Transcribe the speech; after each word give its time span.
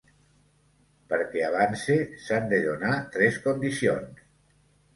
Perquè 1.11 1.43
avance, 1.49 1.99
s’han 2.25 2.49
de 2.55 2.63
donar 2.65 2.97
tres 3.19 3.41
condicions. 3.47 4.27